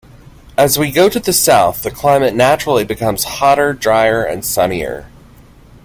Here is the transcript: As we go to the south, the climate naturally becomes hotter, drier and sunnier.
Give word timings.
As 0.57 0.79
we 0.79 0.91
go 0.91 1.09
to 1.09 1.19
the 1.19 1.31
south, 1.31 1.83
the 1.83 1.91
climate 1.91 2.33
naturally 2.33 2.83
becomes 2.83 3.23
hotter, 3.23 3.71
drier 3.73 4.23
and 4.23 4.43
sunnier. 4.43 5.05